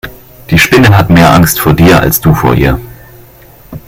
Die 0.49 0.57
Spinne 0.57 0.97
hat 0.97 1.11
mehr 1.11 1.31
Angst 1.31 1.59
vor 1.59 1.75
dir 1.75 1.99
als 2.01 2.19
du 2.19 2.33
vor 2.33 2.55
ihr. 2.55 2.79